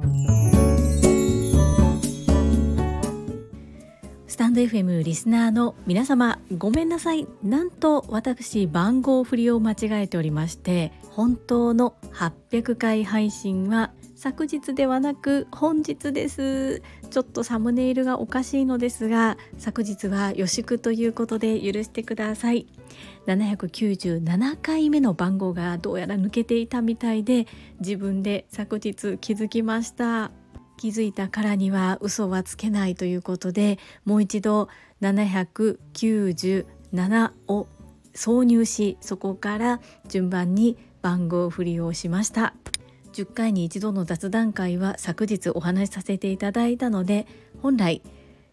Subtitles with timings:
[0.00, 0.43] Thank you.
[4.34, 7.28] スタンド FM リスナーの皆様ごめんなさい。
[7.44, 16.82] なんと私番号振りを間違えておりまして本当の800回配信は昨日ではなく本日です。
[17.10, 22.66] ちょっとサムネイルがおかしいのですが昨日は予祝ということで許してください。
[23.28, 27.46] 797回目の番号がどうやら抜けていたみたいで
[27.78, 30.32] 自分で昨日気づきました。
[30.76, 34.68] 気づいたからには嘘はつけないということでもう一度
[35.02, 37.66] 797を
[38.14, 42.54] 挿入しそこから順番に番号振りをしました。
[43.12, 47.28] 10回に一度の雑談会は昨日お話しさせていただいたので
[47.62, 48.02] 本来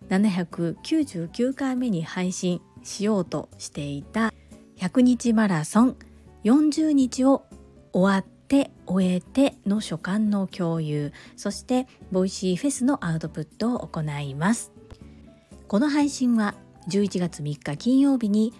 [0.10, 4.32] 799回目に配信しようとしていた
[4.78, 5.96] 100日マラソン
[6.44, 7.44] 40日を
[7.92, 14.74] 終わってて終えての所感の共有そして VoicyFES のアウトプットを行います。
[15.70, 16.55] この配信は
[16.90, 18.54] 11月3日金曜日に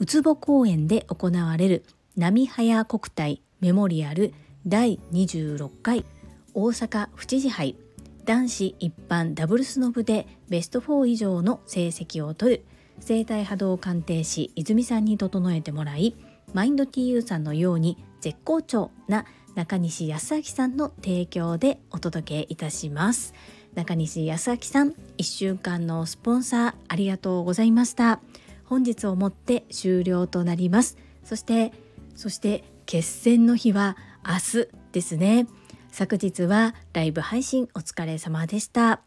[0.00, 1.84] うつぼ公園で行われる
[2.16, 4.34] なみはや国体メモリアル
[4.66, 6.04] 第26回
[6.52, 7.76] 大阪府知事杯
[8.24, 12.64] 男子一般ダブルスの部でベスト4以上の成績を取る
[12.98, 16.16] 生体波動鑑定士泉さんに整えてもらい
[16.52, 19.24] マインド TU さんのように絶好調な
[19.56, 23.32] 中西康明さんの提供でお届けいたします。
[23.74, 28.20] 中西康明さん1週間のスポンサーありがとうございました。
[28.64, 30.98] 本日をもって終了となります。
[31.24, 31.72] そして
[32.14, 33.96] そして決戦の日は
[34.26, 35.46] 明日ですね。
[35.90, 39.00] 昨日はライブ配信お疲れ様でした。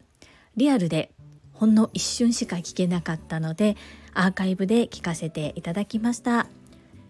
[0.56, 1.12] リアルで
[1.52, 3.76] ほんの一瞬しか聞けなかったので
[4.14, 6.48] アーカイブで聞かせていただきました。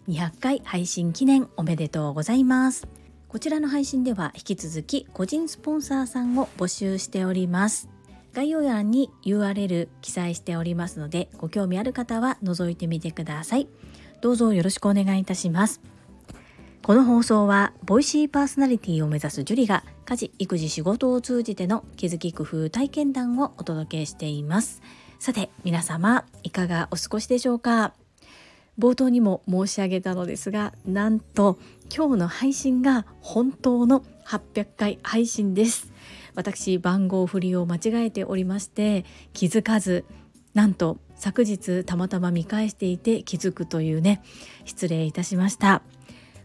[0.08, 2.99] 200回配信記念おめでとうございます。
[3.30, 7.88] こちらの配信では引き続き個人スポンサーさんを募集しております。
[8.32, 13.68] 概要欄に URL 記載しておりますのでご興味ある方は覗いてみてください。
[14.20, 15.80] どうぞよろしくお願いいたします。
[16.82, 24.82] この放送はボイシーパーソナリティを目指すジュリが家事育児仕事を通じての気づき工夫体験談をお届けしています。
[25.20, 27.94] さて皆様いかがお過ごしでしょうか？
[28.80, 31.58] 冒頭にも申し上げたのですがなんと
[31.94, 35.92] 今日の配信が本当の800回配信です。
[36.34, 40.04] 私番号振りを間違えておりまして気づかず
[40.54, 44.22] なんと昨日たまたま見返していて気づくというね
[44.64, 45.82] 失礼いたしました。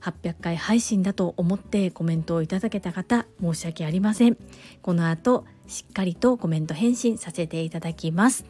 [0.01, 4.37] 800回配信だと思ってコメントをいただけた方申し訳ありません。
[4.81, 8.45] この後しっかりとコメント返信させていただきます。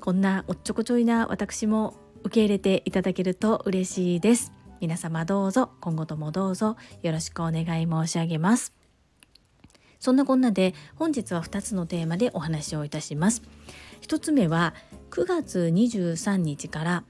[0.00, 1.94] こんなおっちょこちょいな私も
[2.26, 4.52] 受け入れていただけると嬉しいです。
[4.80, 8.72] 皆様どうぞ今後ともどうぞよろしくお願い申し上げます。
[10.00, 13.42] そんなこんなで本日は2つのテーマでお話をいたします。
[14.02, 14.74] 1つ目は
[15.10, 17.04] 9月23日から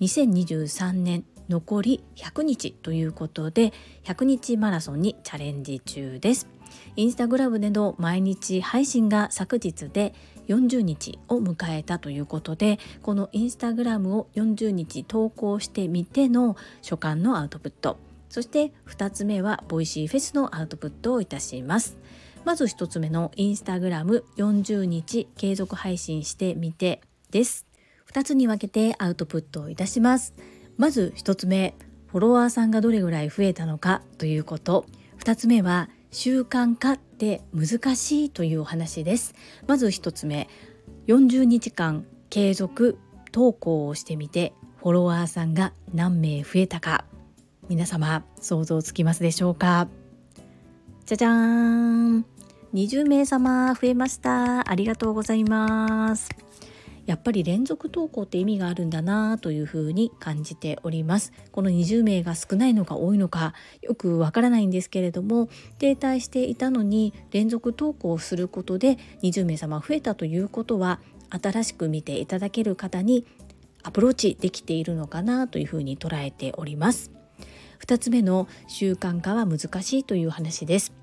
[0.00, 3.72] 2023年残り100日ということで
[4.04, 6.46] 100日マラソンにチャレンジ中です。
[6.94, 10.14] インスタグラムでの毎日配信が昨日で
[10.50, 17.98] 40日を迎えたということでこのインスタグラムを40日投稿してみての所感のアウトプット。
[18.28, 21.96] そして2つ目はボイシーフェスのアウトプットをいたします。
[22.44, 27.00] まず1つ目のインスタグラム40日継続配信してみて
[27.30, 27.66] です。
[28.12, 30.34] 2つに分けてアウトプットをいたします。
[30.76, 31.74] まず1つ目
[32.06, 34.86] フォロワーさんがどれぐらい増えたのかということ。
[35.18, 39.34] 2つ目は習慣化って難しいというお話です。
[39.66, 40.48] まず1つ目
[41.06, 42.98] 40日間継続
[43.32, 47.04] 投稿をしてみてフォロワーさんが何名増えたか。
[47.68, 49.88] 皆様想像つきますでしょうか？
[51.06, 51.32] じゃじゃー
[52.18, 52.24] ん
[52.74, 54.68] 20名様増えました。
[54.70, 56.28] ありがとうございます。
[57.06, 61.32] やっぱり連続投稿って意味があるんだなというふうに感じております。
[61.52, 71.00] この20名が少ないのか多いのかよくわからないんですけれども停滞していたのに連続投稿することで20名様増えたということは
[71.30, 73.24] 新しく見ていただける方に
[73.82, 77.10] アプローチできているのかなというふうに捉えております。
[77.80, 80.99] 2つ目の習慣化は難しいという話です。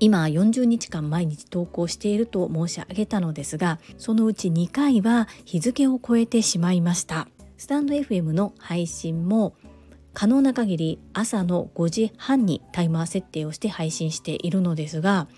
[0.00, 7.28] 今40日間毎日投稿していると申し上げたのですがそのうち2回は日付を超えてしまいました。
[7.60, 9.54] スタンド FM の配信も
[10.14, 15.28] 可能な限り朝の5時半にタイマー設定をして配信しているのですが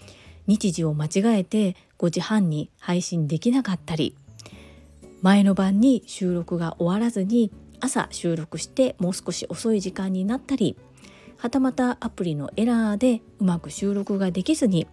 [0.46, 4.16] 日時を間違えて5時半に配信できなかったり
[5.20, 7.50] 前の晩に収録が終わらずに
[7.80, 10.76] 朝収録してもう少し遅い時間になったり
[11.42, 14.86] はたまたアプリのエラーでうまく収録ができずに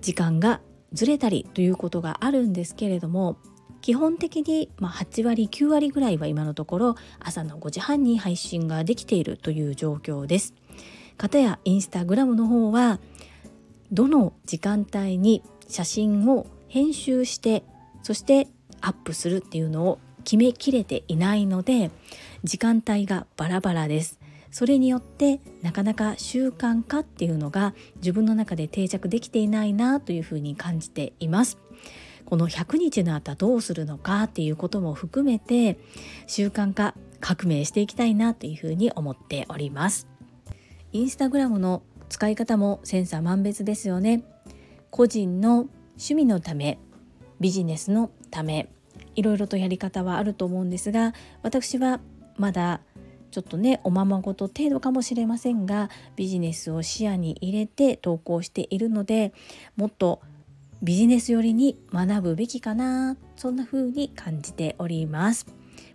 [0.00, 0.62] 時間が
[0.94, 3.36] ずれたりということがあるんですけれども
[3.82, 10.54] 基本的にま8割9割ぐらいは今のところ朝の5時半に配信ができているという状況です。
[11.18, 12.98] かたやインスタグラムの方は
[13.92, 17.62] どの時間帯に写真を編集して
[18.02, 18.48] そして
[18.80, 21.90] アップするっていうのを決めきれていないので
[22.42, 24.18] 時間帯がバラバラです
[24.54, 31.58] それによってなかなか習慣化っていうのが自分の中で定着できていないなというふうに感じています。
[32.24, 35.76] この100日の後どうするのかっていうことも含めて
[36.28, 40.06] 習慣化革命していきたいなというふうに思っております。
[40.92, 44.22] インスタグラムの使い方も千差万別ですよね。
[44.92, 45.66] 個人の
[45.96, 46.78] 趣味のため
[47.40, 48.68] ビジネスのため
[49.16, 51.12] いろいろとやり方はあると思うんですが
[51.42, 51.98] 私は
[52.36, 52.80] まだ
[53.34, 59.32] ちょっとねおままごと程度かもしれませんがビジネスを視野に入れて投稿しているので
[59.74, 60.20] もっと
[60.84, 65.48] ビジネス寄りに学ぶべきかなそんな風に感じております。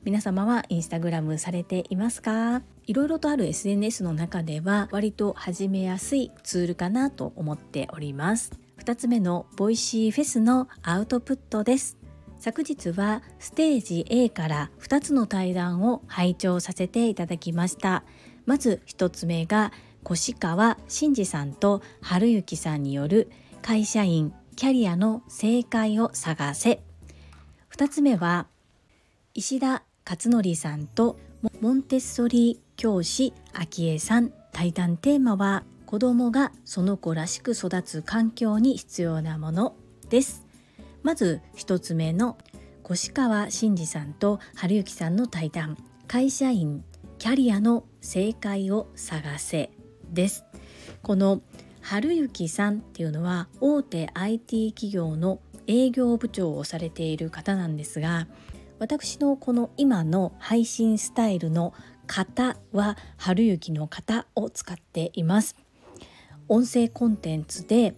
[0.03, 2.62] 皆様はインスタグラムされていますか？
[2.88, 8.51] いろいろとある SNS の中では割と始めやすいツールかなと思っております。
[8.80, 11.99] 2つ目のボイシーフェスのアウトプットです。
[12.39, 18.03] 昨日はステージ A から2つの対談を拝聴させていただきました。
[18.45, 19.74] まず1つ目が
[20.09, 23.30] 越川真二さんと春幸さんによる
[23.62, 26.81] 会社員キャリアの正解を探せ。
[27.75, 28.47] 2つ目は
[29.33, 31.19] 石田勝則さんと
[31.59, 34.31] モンテッソリー教師昭恵さん。
[34.53, 39.75] 対談テーマは子供がその子らしく育つ環境に必要なもの
[40.09, 40.49] です。
[41.04, 42.38] まず1つ目の
[42.90, 45.78] 越川真二さんと春幸さんの対談。
[46.07, 46.84] 会社員
[47.19, 49.72] キャリアの正解を探せ。
[50.12, 50.44] です。
[51.01, 51.42] この
[51.81, 58.28] 春幸さんっていうのは大手 IT 企業の営業部長をされている方なんですが
[58.80, 61.74] 私のこの今の配信スタイルの
[62.07, 65.56] 型は春幸の型を使っています。
[66.48, 67.94] 音声コンテンツで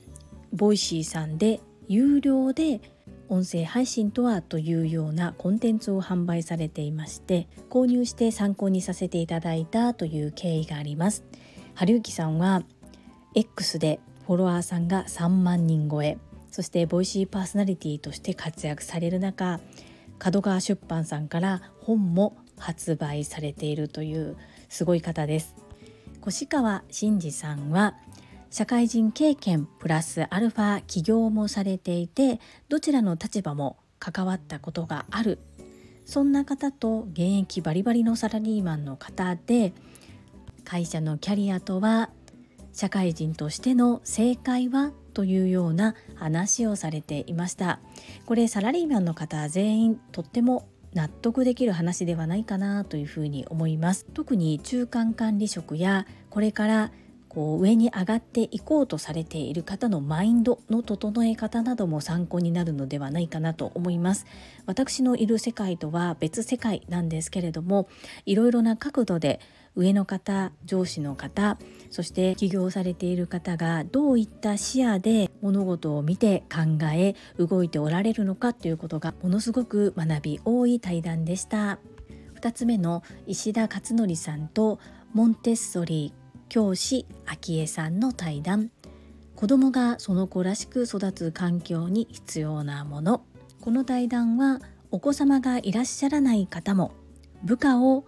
[0.51, 2.81] ボイシーさんで有料で
[3.31, 11.23] 音声配信とはというようなコンテンツを販売されていまして購入して参考にさせていただいたという経緯があります。
[11.73, 12.63] 春幸さんは
[13.33, 16.17] X でフォロワーさんが3万人超え
[16.51, 19.61] そしてボイシーパーソナリティとして活躍される中
[20.19, 24.35] 角川出版さんから本も発売されているという
[24.67, 25.55] すごい方です。
[26.27, 27.95] 越川真二さんは
[28.51, 35.39] 社会人経験プラスアルファ起業もされていてどちらの立場も関わったことがある。
[36.05, 39.71] そんな方と現役バリバリのサラリーマンの方で
[40.65, 42.09] 会社のキャリアとは
[42.73, 47.79] 社会人としての正解はというような話をされていました。
[48.25, 54.05] これサラリーマンの方全員とっても納得できる話ではないかなというふうに思います。
[54.13, 56.91] 特に中間管理職やこれから
[57.33, 64.25] こう上に上がっていこうとされている方のマインドの整え方なども参考になるのではないかなと思います。
[64.65, 67.87] 私のいる世界とは別世界なんですけれども
[68.25, 69.39] いろいろな角度で
[69.75, 71.57] 上の方上司の方
[71.89, 81.79] そして起業されている方がどういった視野で物事を見て考え動いておられるのかということがものすごく学び多い対談でした。
[82.41, 84.79] 2つ目の石田勝則さんと
[85.13, 86.20] モンテッソリー
[86.51, 88.71] 教師昭恵さんの対談。
[89.37, 93.23] 子供がその子らしく育つ環境に必要なもの。
[93.61, 94.59] この対談は
[94.91, 96.91] お子様がいらっしゃらない方も
[97.41, 98.03] 部下を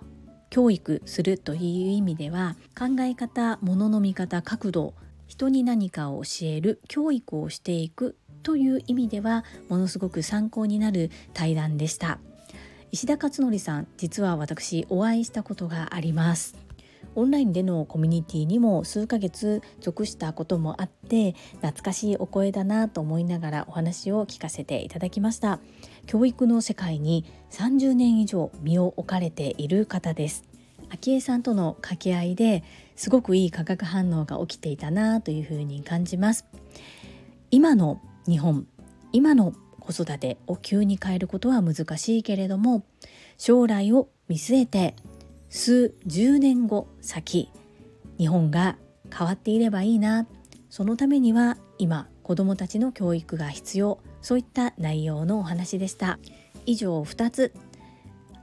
[0.49, 4.93] 教育するという意味では考え方物の見方角度
[5.25, 12.19] 人に何かを教える教育をしていくという意味ではものすごく参考になる対談でした。
[12.91, 16.62] 石田勝則さん実は私お会いしたことがあります。
[17.15, 25.59] オンラインでのコミュニティにも数ヶ月属したこともあって懐かしいお声だなと思いながらお話を聞かせていただきました。
[26.05, 30.43] 教育の世界に30年以上身を置かれている方です。
[30.89, 32.63] 昭恵さんとの掛け合いで
[32.95, 36.45] すごくいい化学反応が起きていたなというふうに感じます。
[37.51, 38.67] 今の日本
[39.11, 42.83] 今の子育てを急に変えることは難しいけれども
[43.37, 44.95] 将来を見据えて
[45.55, 47.47] 数十年後先。
[48.17, 48.75] 日本が
[49.15, 50.25] 変わっていればいいな。
[50.71, 53.99] そのためには今子どもたちの教育が必要。
[54.23, 56.17] そういった内容のお話でした。
[56.65, 57.53] 以上2つ。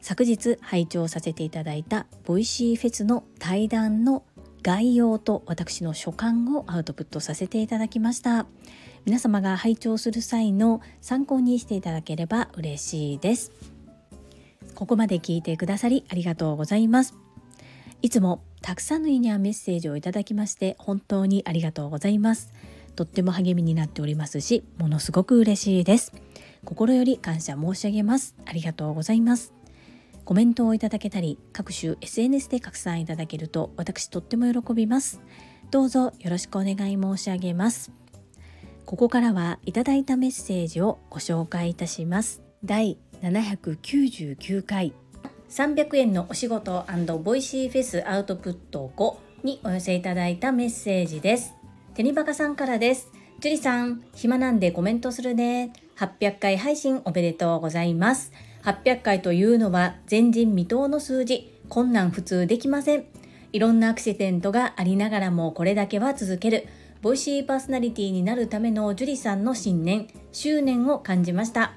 [0.01, 4.23] 昨日拝聴させていただいたボイシーフェスの対談の
[4.63, 8.47] 概要と私の所感をアウトプットさせていただきました。
[9.05, 13.51] 皆様が拝聴する際の参考にしていただければ嬉しいです。
[14.81, 17.15] ここまで聞いてくださりありがとうございます。
[18.01, 22.51] いつもたくさんのいいねやメッセージをいただきまして本当にありがとうございます。
[22.97, 26.15] とっても励みになっておりますしものすごく嬉しいです。
[26.65, 28.35] 心より感謝申し上げます。
[28.47, 29.53] ありがとうございます。
[30.25, 35.21] コメントをいただけたり各種 SNS で拡散いただけると私とっても喜びます。
[35.71, 37.93] どうぞよろしくお願い申し上げます。
[38.87, 42.41] ここからはいただいたメッセージをご紹介いたします。
[42.65, 44.93] 第799回。
[45.51, 46.87] 300円のお仕事
[47.23, 51.55] ボイシーフェスアウトプット5にお寄せいただいたメッセージです。
[51.95, 53.11] テニバカさんからです。
[53.41, 55.73] ジュリさん暇なんでコメントするね。
[55.97, 58.33] 800回配信おめでとうございます。
[58.63, 61.53] 800回というのは前人未到の数字。
[61.69, 63.05] こんなん普通できません。
[63.53, 66.67] いろんなアクシデントがありながらもこれだけは続ける。
[67.03, 71.73] ボイシーパーソナリティになるための樹里さんの信念、執念を感じました。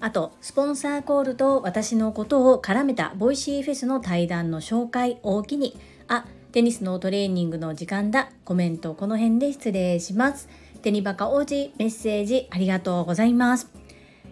[0.00, 5.76] あと、スポンサーコールと私のことを絡めたボイシーフェスの対談の紹介おおきに、
[6.08, 8.30] あ、テニスのトレーニングの時間だ。
[8.44, 10.48] コメントこの辺で失礼します。
[10.82, 13.70] テニバカ王子メッセージありがとうございます。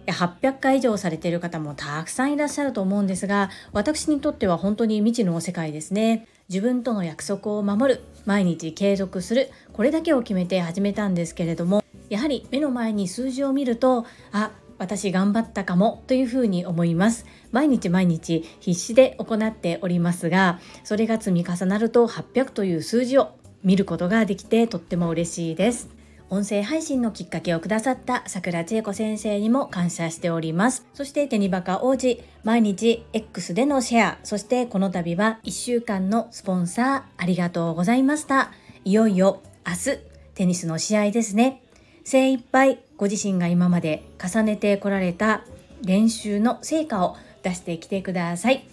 [0.07, 25.99] 800回以上されている方もたくさんいらっしゃると思うんですが私にとっては本当に未知の世界ですね自分との約束を守る毎日継続するこれだけを決めて始めたんですけれどもやはり目の前に数字を見るとあ私頑張ったかもというふうに思います毎日毎日必死で行っておりますがそれが積み重なると800という数字を見ることができてとっても嬉しいです
[26.31, 30.87] 音声配信のきっかけをくださった桜千恵子先生にも感謝しております。
[30.93, 38.53] そしてテニバカ王子、毎日 X でのシェア、そしてこの度は1週間のスポンサーありがとうございました。
[38.85, 39.99] いよいよ明日、
[40.35, 41.63] テニスの試合ですね。
[42.09, 45.45] 精一杯ご自身が今まで重ねてこられた
[45.83, 48.67] 練習の成果を出してきてください。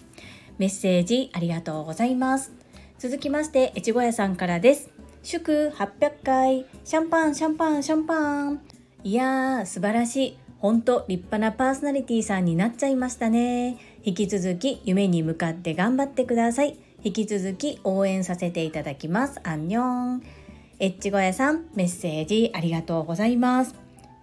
[0.56, 2.50] メッセージありがとうございます。
[2.98, 4.88] 続きまして、越後屋さんからです。
[5.22, 6.64] 祝800回。
[6.82, 8.62] シャンパンシャンパンシャンパン。
[9.04, 10.38] いやー素晴らしい。
[10.58, 13.76] ほんと立派なパーソナリティさんになっちゃいましたね。
[14.02, 16.78] 引き続き夢に向かって頑張ってください。
[17.04, 19.40] 引き続き応援させていただきます。
[19.44, 19.82] アンニョ
[20.14, 20.45] ン。
[20.78, 23.74] エッチゴヤさんメッセージありがとうございます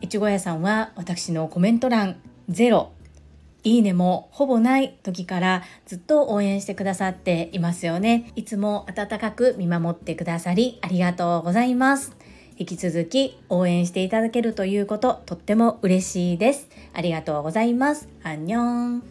[0.02, 2.92] エッチゴヤさんは私のコメント欄ゼロ
[3.64, 8.30] いいねもほぼない時からずっと応援してくださっていますよね。
[8.36, 12.14] いつも温かく見守ってくださりありがとうございます。
[12.58, 16.68] 引き続き応援していただけるということとっても嬉しいです。
[16.94, 18.10] ありがとうございます。
[18.24, 18.62] アンニョ
[18.98, 19.04] ン。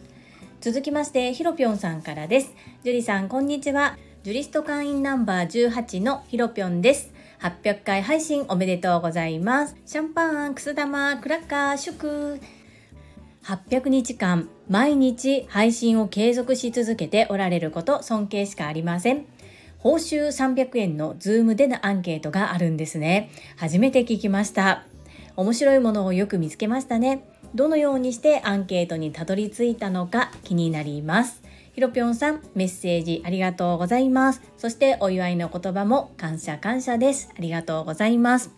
[0.61, 2.53] 続きましてひろぴょんさんからです。
[2.83, 3.97] ジュリさんこんにちは。
[4.21, 7.12] ジュリスト会員ナンバー18のひろぴょんです。
[7.43, 9.75] 800回配信おめでとうございます。
[9.85, 12.39] シャンパン、くす玉、クラッカー、祝。
[13.43, 19.25] 800日間毎日配信を継続し続けておられること尊敬しかありません。
[19.77, 23.29] 報酬300円のズームでのアンケートがあるんですね。
[23.57, 24.85] 初めて聞きました。
[25.35, 27.25] 面白いものをよく見つけましたね。
[27.53, 31.42] どのようにしてアンケートにたどり着いたのか気になります。
[31.73, 34.43] ひろぴょんさん、メッセージありがとうございます。
[34.57, 37.31] そしてお祝いの言葉も感謝感謝です。
[37.35, 38.51] ありがとうございます。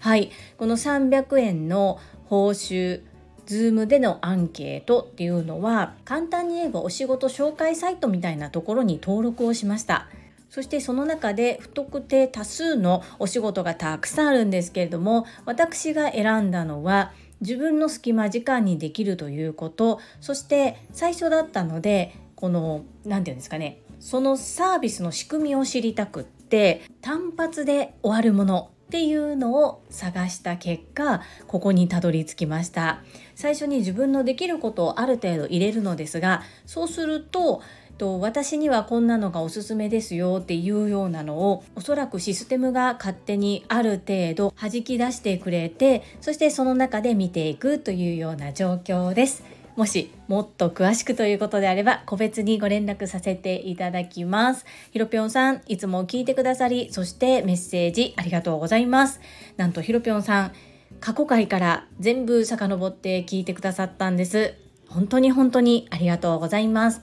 [0.00, 3.00] はい、この300円の報酬
[3.46, 10.06] Zoom でのアンケートっていうのは簡単に言えばお仕事紹介サイトみたいなところに登録をしました。
[10.50, 33.02] そしてその中で不特定多数のお仕事がたくさんあるんですけれども私が選んだのは自分の隙間時間にできるということそして最初だったのでこの何て言うんですかねそのサービスの仕組みを知りたくって単発で終わるものっていうのを探した結果ここにたどり着きました
[33.34, 37.60] 最初に自分のできることをある程度入れるのですがそうすると
[37.98, 49.57] と私にはこんなのがおすすめですよっていうようなのをおそらくシステムが勝手にある程度弾き出してくれてそしてその中で見ていくというような状況です。
[49.78, 54.66] もしもっと詳しくということであれば個別にご連絡させていただきます。
[54.90, 59.20] ひろぴょんさん、いつも聞いてくださり、そしてメッセージありがとうございます。
[59.56, 60.52] なんとひろぴょんさん、
[60.98, 64.54] 過去回から全部遡って聞いてくださったんです。
[64.88, 67.02] 本当に本当にありがとうございます。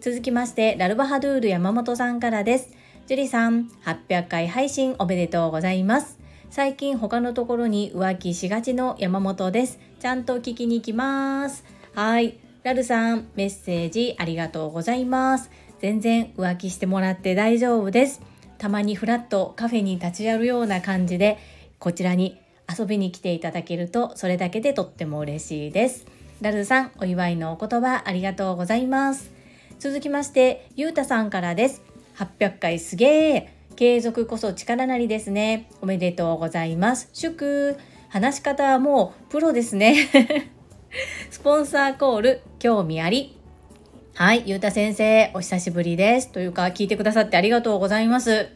[0.00, 2.68] 続きまして、ラルバハドゥール山本さんからです。
[3.08, 6.20] ジュリさん、800回配信おめでとうございます。
[6.50, 9.80] 最近他のところに浮気しがちの山本です。
[9.98, 11.75] ちゃんと聞きに行きます。
[11.96, 12.36] はい。
[12.62, 15.50] ラルさん、メッセージありがとうございます。
[15.78, 18.20] 全然浮気してもらって大丈夫です。
[18.58, 21.38] たまにフラッとカフェに立ち寄るような感じで
[21.78, 22.38] こちらに
[22.68, 26.04] 遊びに来ていただけるとそれだけでとっても嬉しいです。
[26.42, 29.32] ラルさんお祝いのお言葉ありがとうございます。
[29.78, 31.80] 続きましてゆうたさんからです。
[32.18, 33.46] 800回すげー。
[33.74, 35.70] 継続こそ力なりですね。
[35.80, 37.08] おめでとうございます。
[37.14, 37.78] 祝。
[38.10, 40.52] 話し方はもうプロですね。
[41.30, 43.38] スポンサーコール興味あり
[44.14, 46.32] はい、ゆうた先生、お久しぶりです。
[46.32, 48.48] というか、聞いてくださってありがとうございます。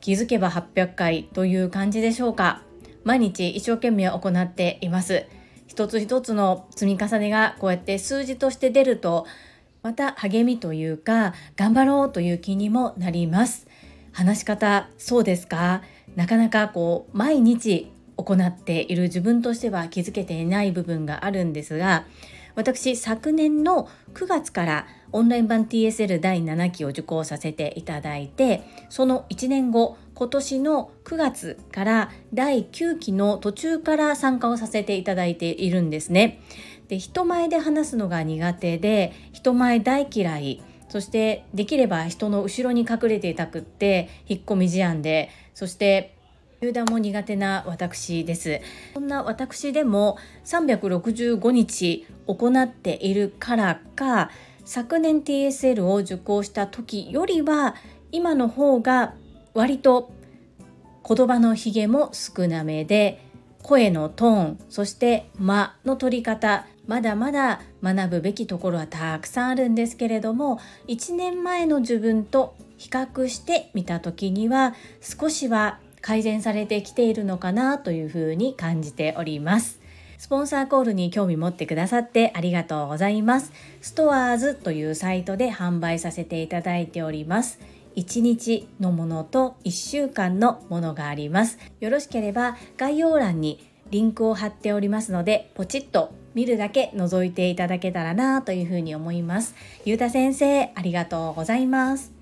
[0.00, 2.62] 気づけば800回という感じでしょうか。
[3.02, 5.26] 毎日一生懸命行っています。
[5.66, 9.26] 一つ一つの積み重ねがこうやって数字として出ると、
[9.82, 13.66] また励みというか、頑張ろうという気にもなります。
[14.12, 15.82] 話し方、そうですか？
[16.14, 17.90] なかなかこう、毎日
[18.22, 22.06] 行っている自分としては気づけていない部分があるんですが、
[22.54, 36.40] 私昨年の9月からオンライン版 TSL 第7期を受講させていただいてその1年後今年の9月から第9期の途中から参加をさせていただいているんですね。
[36.88, 46.11] で人前で話すのが苦手で人前大嫌いそしてできれば人の後ろに隠れていたくって引っ込み思案でそして
[46.62, 48.60] 球団も苦手な私です。
[48.94, 54.30] そんな私でも365日行っているからか
[54.64, 57.74] 昨年 TSL を受講した時よりは
[58.12, 59.14] 今の方が
[59.54, 60.12] 割と
[61.04, 63.26] 言葉のひげも少なめで
[63.64, 79.80] 声のトーンそして間の取り方まだまだ学ぶべきところはたくさんあるんですけれども1年前の自分と比較してみた時には少しは改善されてきているのかなというふうに感じております。
[80.18, 83.52] スポンサーコールに興味持ってくださってありがとうございます。
[83.80, 87.58] ストアーズというサイトで販売させていただいております。
[87.96, 91.58] 1日のものと1週間のものがあります。
[91.80, 99.54] よろしければ概要欄にリンクを貼っておりますので、ポチッと見るだけ覗いていただけたらなというふうに思います。
[99.84, 102.12] ゆうた先生、ありがとうございます。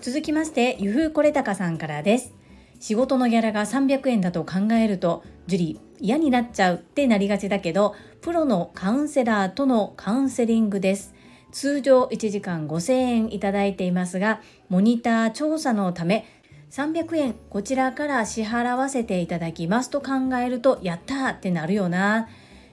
[0.00, 2.35] 続きまして、ゆふうこれたかさんからです。
[2.80, 11.14] 仕事のギャラが300円だと考えるとジュリー嫌になっちゃうってなりがちだけどプロのカウンセラーとのカウンセリングです。
[11.52, 16.26] 通常1時間5000円いただいていますがモニター調査のため
[16.70, 22.28] 300円こちらから支払わせていただきますと考えるとやったーってなるよな。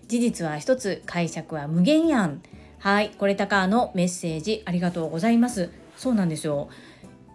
[0.08, 2.42] 事実は一つ解釈は無限やん。
[2.80, 5.70] はいこれたかのメッセージありがとうございます。
[5.96, 6.68] そうなんですよ。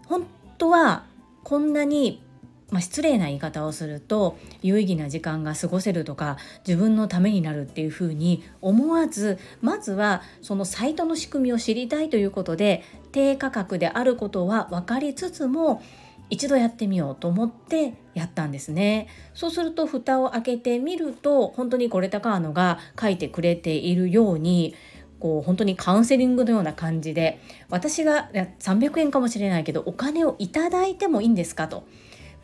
[0.07, 0.27] 本
[0.59, 1.07] 当は
[1.45, 2.23] こんなに
[2.71, 15.83] まあ、失礼な言い方をすると有意義な時間が過ごせるとか自分のためになるっていうふうに思わずまずはそのサイトの仕組みを知りたいということで低価格であることは分かりつつも
[16.31, 19.09] 一度やってみようと思ってやったんですね。
[19.33, 24.75] そうすると蓋を開けてみると本当にこれ高野が書いてくれているように
[25.21, 31.85] こう本当にカウンセリングのような感じで私が300円かもしれないけどお金をいただいてもいいんですかと。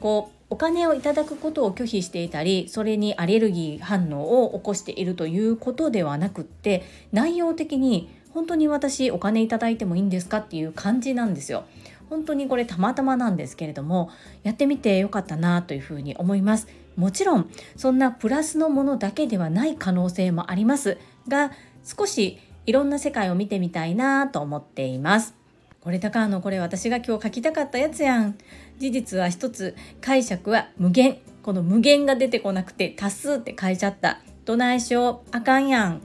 [0.05, 11.65] こうお金をいただくことを拒否していたりそれにアレルギー反応を起こしているということではなくって内容的に本当に私お金いただいてもいいんですかっていう感じなんですよ。
[12.11, 14.11] 本当にこれたまたまなんですけれども
[14.43, 16.69] やってみてよかったなというふうに思います。
[16.97, 21.51] もちろんそんなプラスのものだけではない可能性もありますが
[21.83, 25.44] 少しいろんな世界を見てみたいなと思っています。
[25.85, 28.39] これ高野これ私が今日書きたかったやつやん。
[28.79, 31.19] 事実は一つ解釈は無限。
[31.43, 34.23] この無限が出てこなくて多数って書いちゃった。
[34.47, 36.01] どないしようあかんやん。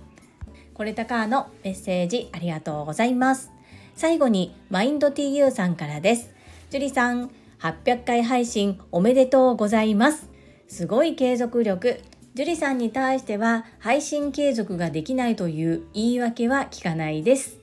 [0.74, 3.52] これ高のメッセージありがとうございます。
[3.96, 6.30] 最後にマインド TU さんからです。
[6.72, 10.30] 樹里さん800回配信おめでとうございます。
[10.68, 12.02] すごい継続力。
[12.36, 17.59] 樹里さんに対しては配信継続ができないという言い訳は聞かないです。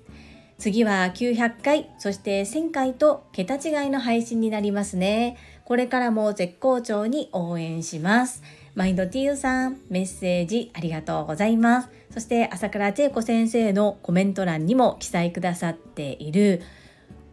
[0.58, 5.36] 次は900回、そして1000回と桁違いの配信になりますね。
[5.64, 8.42] これからも絶好調に応援します。
[8.74, 11.88] マインド TU さん、メッセージありがとうございます。
[12.10, 16.62] そして朝倉千恵子先生のコメント欄にも記載くださっている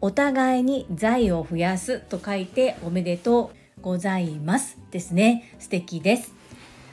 [0.02, 5.56] お互いに財を増やすと書いておめでとうございますですね。
[5.60, 6.34] 素敵です。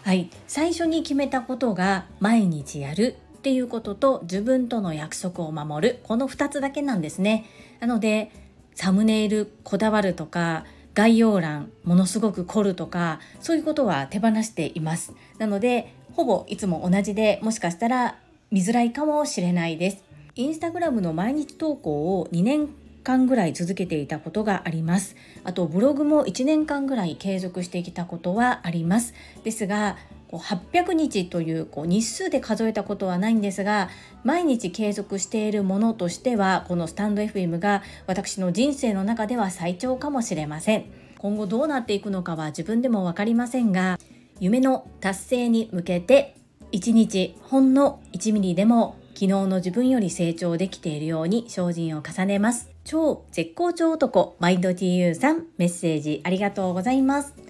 [0.02, 6.00] はい、最初に決めたことが毎日やるっていうことと自分との約束を守る。
[6.02, 7.46] この2つだけなんですね。
[7.80, 8.30] なので
[8.74, 15.14] サムネイルこだわるとか概要欄ものすごく凝るとかそういうことは手放しています。
[15.38, 18.18] なのでほぼいつも同じでもしかしたら
[18.50, 20.04] 見づらいかもしれないです。
[20.34, 22.68] インスタグラムの毎日投稿を2年
[23.04, 25.16] 間ぐらい続けていたことがあります。
[25.44, 29.14] あとブログも1年間ぐらい継続してきたことはあります。
[29.44, 29.96] ですが
[30.38, 33.88] 800日というこう日数で数えたことはないんですが
[34.24, 40.84] 毎日継続しているものとしてはこのスタンド FM が私の人生の中では最長かもしれません。
[41.18, 43.98] 今後どうなっていくのかは自分でも分かりませんが
[44.40, 46.34] 夢の達成に向けて
[46.72, 52.70] 1日ほんの1ミリでも昨日の自分より成長できているように精進を重ねます。
[52.84, 57.49] 超絶好調男マインド TU さんメッセージありがとうございます。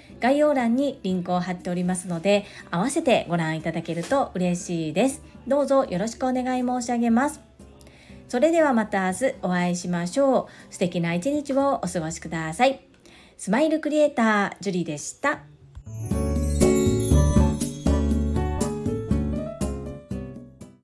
[0.21, 5.21] 概要欄にリンクを貼っておりますので、合わせてご覧いただけると嬉しいです。
[5.47, 7.41] どうぞよろしくお願い申し上げます。
[8.29, 10.73] それではまた明日お会いしましょう。
[10.73, 12.79] 素敵な一日をお過ごしください。
[13.37, 15.50] スマイルクリエイター、ジュリでした。